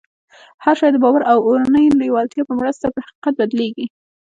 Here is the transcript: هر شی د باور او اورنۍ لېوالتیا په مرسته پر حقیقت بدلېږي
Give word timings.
هر 0.63 0.75
شی 0.79 0.89
د 0.93 0.97
باور 1.03 1.21
او 1.31 1.37
اورنۍ 1.47 1.85
لېوالتیا 1.99 2.43
په 2.47 2.53
مرسته 2.59 2.85
پر 2.93 3.01
حقیقت 3.07 3.33
بدلېږي 3.39 3.85